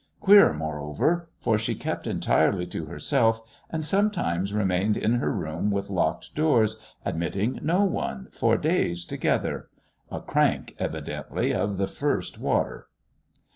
[0.19, 5.91] Queer, moreover; for she kept entirely to herself, and sometimes remained in her room with
[5.91, 9.69] locked doors, admitting no one, for days together:
[10.09, 12.87] a "crank," evidently, of the first water.